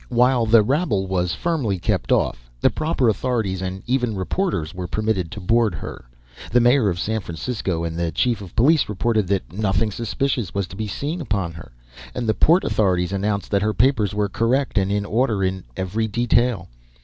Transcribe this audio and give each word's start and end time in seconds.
While 0.09 0.47
the 0.47 0.63
rabble 0.63 1.05
was 1.05 1.35
firmly 1.35 1.77
kept 1.77 2.11
off, 2.11 2.49
the 2.59 2.71
proper 2.71 3.07
authorities 3.07 3.61
and 3.61 3.83
even 3.85 4.15
reporters 4.15 4.73
were 4.73 4.87
permitted 4.87 5.29
to 5.29 5.39
board 5.39 5.75
her. 5.75 6.05
The 6.51 6.59
mayor 6.59 6.89
of 6.89 6.97
San 6.99 7.19
Francisco 7.21 7.83
and 7.83 7.99
the 7.99 8.11
chief 8.11 8.41
of 8.41 8.55
police 8.55 8.89
reported 8.89 9.27
that 9.27 9.53
nothing 9.53 9.91
suspicious 9.91 10.55
was 10.55 10.65
to 10.69 10.75
be 10.75 10.87
seen 10.87 11.21
upon 11.21 11.51
her, 11.51 11.71
and 12.15 12.27
the 12.27 12.33
port 12.33 12.63
authorities 12.63 13.11
announced 13.13 13.51
that 13.51 13.61
her 13.61 13.75
papers 13.75 14.11
were 14.15 14.27
correct 14.27 14.79
and 14.79 14.91
in 14.91 15.05
order 15.05 15.43
in 15.43 15.65
every 15.77 16.07
detail. 16.07 16.67